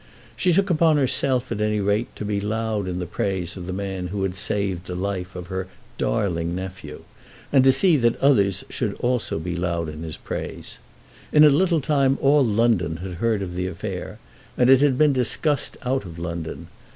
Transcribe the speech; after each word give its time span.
She 0.35 0.51
took 0.51 0.71
upon 0.71 0.97
herself, 0.97 1.51
at 1.51 1.61
any 1.61 1.79
rate, 1.79 2.15
to 2.15 2.25
be 2.25 2.41
loud 2.41 2.87
in 2.87 2.97
the 2.97 3.05
praise 3.05 3.55
of 3.55 3.67
the 3.67 3.71
man 3.71 4.07
who 4.07 4.23
had 4.23 4.35
saved 4.35 4.87
the 4.87 4.95
life 4.95 5.35
of 5.35 5.45
her 5.45 5.67
"darling 5.99 6.55
nephew," 6.55 7.03
and 7.53 7.63
to 7.63 7.71
see 7.71 7.97
that 7.97 8.17
others 8.19 8.63
also 8.97 9.35
should 9.37 9.43
be 9.43 9.55
loud 9.55 9.89
in 9.89 10.01
his 10.01 10.17
praise. 10.17 10.79
In 11.31 11.43
a 11.43 11.49
little 11.49 11.81
time 11.81 12.17
all 12.19 12.43
London 12.43 12.97
had 12.97 13.13
heard 13.21 13.43
of 13.43 13.53
the 13.53 13.67
affair, 13.67 14.17
and 14.57 14.71
it 14.71 14.81
had 14.81 14.97
been 14.97 15.13
discussed 15.13 15.77
out 15.85 16.03
of 16.03 16.17
London. 16.17 16.67